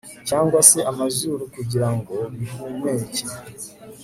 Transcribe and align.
cyangwa 0.29 0.59
se 0.69 0.79
amazuru 0.91 1.43
kugira 1.55 1.87
ngo 1.95 2.15
bihumeke 2.37 3.23